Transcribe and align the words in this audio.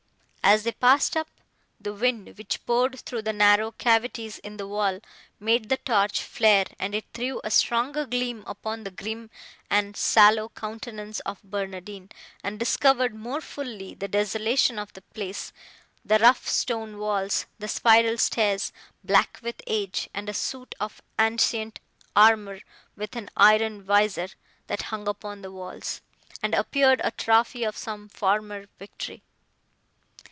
As 0.43 0.63
they 0.63 0.71
passed 0.73 1.15
up, 1.15 1.29
the 1.79 1.93
wind, 1.93 2.37
which 2.37 2.65
poured 2.65 2.99
through 3.01 3.21
the 3.21 3.31
narrow 3.31 3.71
cavities 3.71 4.37
in 4.39 4.57
the 4.57 4.67
wall, 4.67 4.99
made 5.39 5.69
the 5.69 5.77
torch 5.77 6.21
flare, 6.23 6.65
and 6.77 6.93
it 6.93 7.05
threw 7.13 7.39
a 7.43 7.51
stronger 7.51 8.05
gleam 8.05 8.43
upon 8.47 8.83
the 8.83 8.91
grim 8.91 9.29
and 9.69 9.95
sallow 9.95 10.49
countenance 10.49 11.21
of 11.21 11.39
Barnardine, 11.43 12.09
and 12.43 12.59
discovered 12.59 13.13
more 13.15 13.39
fully 13.39 13.93
the 13.93 14.09
desolation 14.09 14.77
of 14.77 14.91
the 14.91 15.03
place—the 15.13 16.19
rough 16.19 16.47
stone 16.49 16.97
walls, 16.97 17.45
the 17.59 17.69
spiral 17.69 18.17
stairs, 18.17 18.73
black 19.05 19.39
with 19.41 19.61
age, 19.67 20.09
and 20.13 20.27
a 20.27 20.33
suit 20.33 20.75
of 20.81 21.01
ancient 21.17 21.79
armour, 22.13 22.59
with 22.97 23.15
an 23.15 23.29
iron 23.37 23.81
visor, 23.83 24.27
that 24.67 24.81
hung 24.81 25.07
upon 25.07 25.43
the 25.43 25.51
walls, 25.51 26.01
and 26.43 26.53
appeared 26.55 26.99
a 27.05 27.11
trophy 27.11 27.63
of 27.63 27.77
some 27.77 28.09
former 28.09 28.65
victory. 28.79 29.21